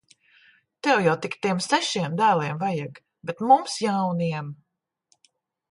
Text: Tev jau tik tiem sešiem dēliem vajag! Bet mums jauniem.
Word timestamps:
Tev 0.87 1.01
jau 1.07 1.13
tik 1.25 1.35
tiem 1.43 1.61
sešiem 1.65 2.15
dēliem 2.23 2.63
vajag! 2.65 2.99
Bet 3.31 3.45
mums 3.51 3.79
jauniem. 3.87 4.53